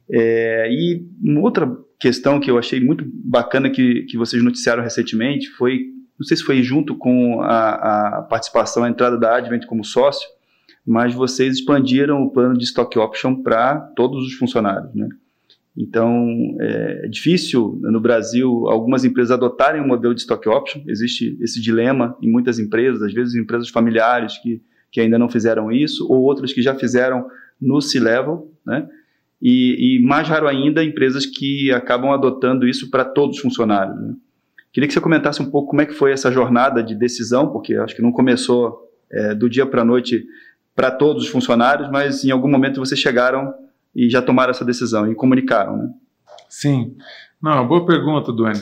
[0.10, 5.50] É, e uma outra questão que eu achei muito bacana que, que vocês noticiaram recentemente
[5.52, 9.84] foi não sei se foi junto com a, a participação, a entrada da Advent como
[9.84, 10.28] sócio,
[10.86, 15.08] mas vocês expandiram o plano de stock option para todos os funcionários, né?
[15.76, 20.84] Então, é difícil no Brasil algumas empresas adotarem o um modelo de stock option.
[20.88, 25.72] Existe esse dilema em muitas empresas, às vezes empresas familiares que, que ainda não fizeram
[25.72, 27.26] isso, ou outras que já fizeram
[27.60, 28.88] no C-Level, né?
[29.42, 34.00] E, e, mais raro ainda, empresas que acabam adotando isso para todos os funcionários.
[34.00, 34.16] Né?
[34.74, 37.76] Queria que você comentasse um pouco como é que foi essa jornada de decisão, porque
[37.76, 40.26] acho que não começou é, do dia para a noite
[40.76, 43.54] para todos os funcionários, mas em algum momento vocês chegaram
[43.96, 45.90] e já tomaram essa decisão e comunicaram, né?
[46.50, 46.96] Sim.
[47.40, 48.60] Não, boa pergunta, Duane.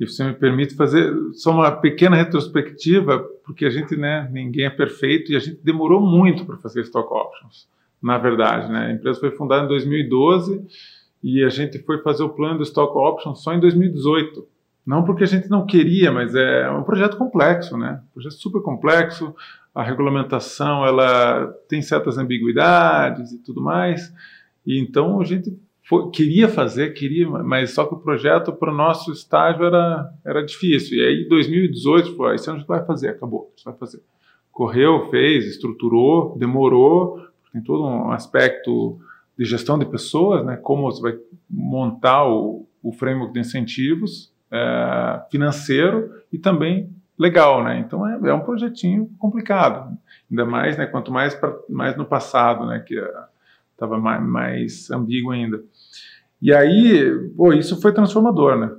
[0.00, 4.70] E você me permite fazer só uma pequena retrospectiva, porque a gente, né, ninguém é
[4.70, 7.68] perfeito e a gente demorou muito para fazer stock options,
[8.02, 8.86] na verdade, né?
[8.86, 10.66] A empresa foi fundada em 2012
[11.22, 14.44] e a gente foi fazer o plano do stock options só em 2018.
[14.84, 18.00] Não porque a gente não queria, mas é um projeto complexo, né?
[18.10, 19.34] Um projeto super complexo.
[19.74, 24.12] A regulamentação ela tem certas ambiguidades e tudo mais.
[24.66, 28.76] E então a gente foi, queria fazer, queria, mas só que o projeto para o
[28.76, 30.98] nosso estágio era, era difícil.
[30.98, 33.74] E aí, em 2018, foi, esse ano a gente vai fazer, acabou, a gente vai
[33.74, 34.02] fazer.
[34.50, 37.20] Correu, fez, estruturou, demorou,
[37.52, 38.98] tem todo um aspecto
[39.38, 40.56] de gestão de pessoas, né?
[40.56, 41.18] Como você vai
[41.48, 47.78] montar o, o framework de incentivos é, financeiro e também legal, né?
[47.78, 49.96] Então é, é, um projetinho complicado,
[50.30, 50.86] ainda mais, né?
[50.86, 52.80] Quanto mais pra, mais no passado, né?
[52.80, 53.02] Que
[53.72, 55.62] estava mais, mais ambíguo ainda.
[56.40, 58.70] E aí, pô, isso foi transformador, né?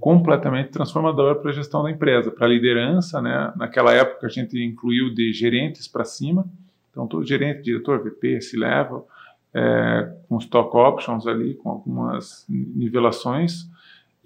[0.00, 3.52] Completamente transformador para a gestão da empresa, para a liderança, né?
[3.56, 6.46] Naquela época a gente incluiu de gerentes para cima,
[6.90, 9.06] então todo gerente, diretor, VP, C-level,
[9.52, 13.68] é, com stock options ali, com algumas nivelações,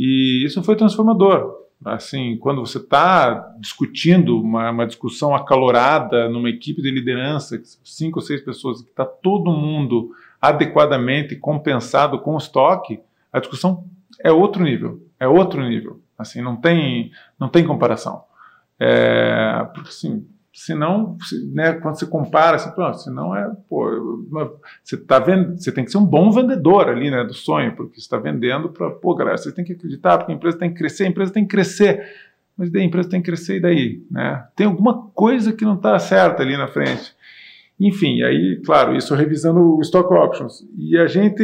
[0.05, 1.62] e isso foi transformador.
[1.84, 8.24] Assim, quando você está discutindo uma, uma, discussão acalorada numa equipe de liderança, cinco ou
[8.24, 12.98] seis pessoas, que está todo mundo adequadamente compensado com o estoque,
[13.32, 13.84] a discussão
[14.20, 16.00] é outro nível, é outro nível.
[16.18, 18.24] Assim, não tem, não tem comparação.
[18.80, 21.16] É, porque assim, senão,
[21.53, 24.24] né, quando você compara, assim, pronto, senão é, pô,
[24.84, 27.94] você tá vendo, você tem que ser um bom vendedor ali, né, do sonho, porque
[27.94, 30.78] você está vendendo para, pô, galera, você tem que acreditar, porque a empresa tem que
[30.78, 32.07] crescer, a empresa tem que crescer,
[32.57, 34.46] mas daí a empresa tem que crescer e daí, né?
[34.55, 37.14] Tem alguma coisa que não está certa ali na frente.
[37.80, 40.64] Enfim, aí, claro, isso revisando o Stock Options.
[40.76, 41.42] E a gente,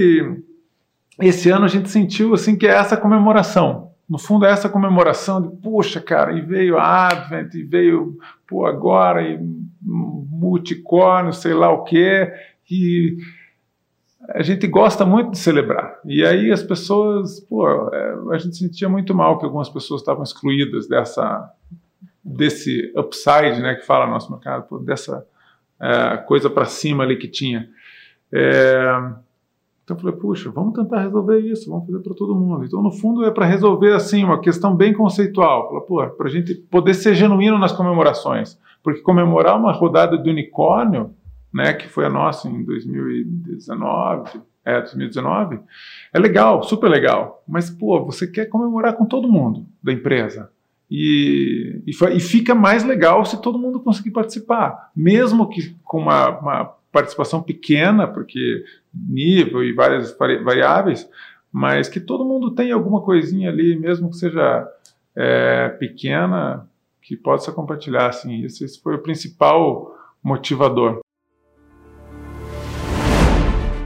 [1.20, 3.87] esse ano a gente sentiu assim que é essa comemoração.
[4.08, 8.64] No fundo é essa comemoração de, poxa, cara, e veio a Advent, e veio, pô,
[8.64, 9.38] agora, e
[9.82, 12.32] multicórnio, sei lá o quê,
[12.70, 13.18] e
[14.30, 15.98] a gente gosta muito de celebrar.
[16.04, 20.22] E aí as pessoas, pô, é, a gente sentia muito mal que algumas pessoas estavam
[20.22, 21.52] excluídas dessa
[22.22, 25.26] desse upside, né, que fala no nosso mercado, pô, dessa
[25.80, 27.68] é, coisa para cima ali que tinha.
[28.30, 28.84] É,
[29.88, 32.62] então eu falei, puxa, vamos tentar resolver isso, vamos fazer para todo mundo.
[32.62, 35.80] Então, no fundo, é para resolver assim uma questão bem conceitual,
[36.14, 41.14] para a gente poder ser genuíno nas comemorações, porque comemorar uma rodada de unicórnio,
[41.52, 45.58] né, que foi a nossa em 2019, é 2019,
[46.12, 47.42] é legal, super legal.
[47.48, 50.50] Mas pô, você quer comemorar com todo mundo da empresa,
[50.90, 56.28] e, e, e, fica mais legal se todo mundo conseguir participar, mesmo que com uma,
[56.38, 61.08] uma participação pequena, porque nível e várias variáveis,
[61.52, 64.68] mas que todo mundo tem alguma coisinha ali, mesmo que seja
[65.16, 66.68] é, pequena,
[67.00, 68.08] que possa compartilhar.
[68.08, 70.98] Assim, esse, esse foi o principal motivador.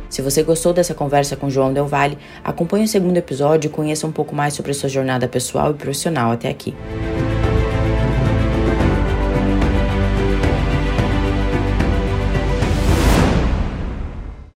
[0.08, 4.06] Se você gostou dessa conversa com João Del Valle, acompanhe o segundo episódio e conheça
[4.06, 6.74] um pouco mais sobre sua jornada pessoal e profissional até aqui.